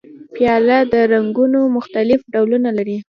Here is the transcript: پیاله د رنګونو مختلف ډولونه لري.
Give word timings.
پیاله 0.33 0.77
د 0.91 0.95
رنګونو 1.13 1.59
مختلف 1.77 2.19
ډولونه 2.33 2.69
لري. 2.77 2.97